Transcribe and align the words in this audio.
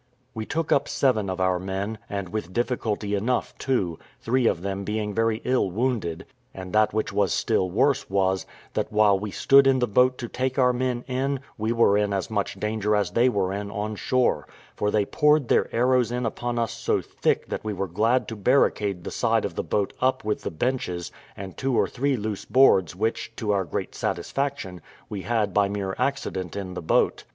We 0.33 0.47
took 0.47 0.71
up 0.71 0.87
seven 0.87 1.29
of 1.29 1.39
our 1.39 1.59
men, 1.59 1.99
and 2.09 2.29
with 2.29 2.51
difficulty 2.53 3.13
enough 3.13 3.55
too, 3.59 3.99
three 4.19 4.47
of 4.47 4.63
them 4.63 4.83
being 4.83 5.13
very 5.13 5.43
ill 5.43 5.69
wounded; 5.69 6.25
and 6.55 6.73
that 6.73 6.91
which 6.91 7.13
was 7.13 7.31
still 7.31 7.69
worse 7.69 8.09
was, 8.09 8.47
that 8.73 8.91
while 8.91 9.19
we 9.19 9.29
stood 9.29 9.67
in 9.67 9.77
the 9.77 9.87
boat 9.87 10.17
to 10.17 10.27
take 10.27 10.57
our 10.57 10.73
men 10.73 11.03
in, 11.07 11.39
we 11.55 11.71
were 11.71 11.99
in 11.99 12.13
as 12.13 12.31
much 12.31 12.59
danger 12.59 12.95
as 12.95 13.11
they 13.11 13.29
were 13.29 13.53
in 13.53 13.69
on 13.69 13.95
shore; 13.95 14.47
for 14.75 14.89
they 14.89 15.05
poured 15.05 15.49
their 15.49 15.69
arrows 15.71 16.11
in 16.11 16.25
upon 16.25 16.57
us 16.57 16.71
so 16.73 16.99
thick 16.99 17.45
that 17.45 17.63
we 17.63 17.71
were 17.73 17.85
glad 17.87 18.27
to 18.29 18.35
barricade 18.35 19.03
the 19.03 19.11
side 19.11 19.45
of 19.45 19.53
the 19.53 19.61
boat 19.63 19.93
up 20.01 20.25
with 20.25 20.41
the 20.41 20.49
benches, 20.49 21.11
and 21.37 21.57
two 21.57 21.77
or 21.77 21.87
three 21.87 22.17
loose 22.17 22.45
boards 22.45 22.95
which, 22.95 23.31
to 23.35 23.51
our 23.51 23.65
great 23.65 23.93
satisfaction, 23.93 24.81
we 25.09 25.21
had 25.21 25.53
by 25.53 25.69
mere 25.69 25.93
accident 25.99 26.55
in 26.55 26.73
the 26.73 26.81
boat. 26.81 27.23